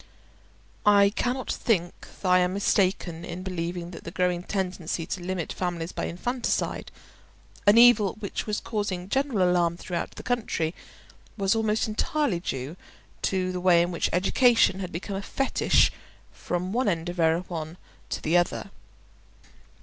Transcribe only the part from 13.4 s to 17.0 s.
the way in which education had become a fetish from one